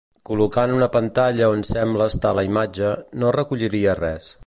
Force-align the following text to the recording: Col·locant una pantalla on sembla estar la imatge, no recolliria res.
Col·locant 0.27 0.71
una 0.77 0.87
pantalla 0.95 1.51
on 1.57 1.63
sembla 1.73 2.09
estar 2.15 2.35
la 2.39 2.47
imatge, 2.51 2.93
no 3.25 3.35
recolliria 3.41 3.99
res. 4.05 4.37